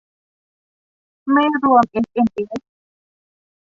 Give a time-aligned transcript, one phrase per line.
[1.31, 2.61] ไม่รวมเอ็มเอ็มเอส